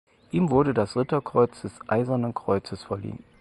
Ihm 0.31 0.49
wurde 0.49 0.73
das 0.73 0.95
Ritterkreuz 0.97 1.61
des 1.61 1.73
Eisernen 1.87 2.33
Kreuzes 2.33 2.81
verliehen. 2.83 3.23